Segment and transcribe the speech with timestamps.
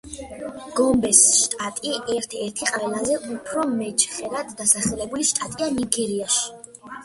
[0.77, 6.47] გომბეს შტატი ერთ-ერთი ყველაზე უფრო მეჩხერად დასახლებული შტატია ნიგერიაში.